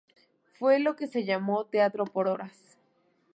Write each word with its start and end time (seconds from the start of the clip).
Fue 0.53 0.79
lo 0.79 0.95
que 0.95 1.05
se 1.05 1.25
llamó 1.25 1.65
teatro 1.67 2.05
por 2.05 2.27
horas. 2.27 2.79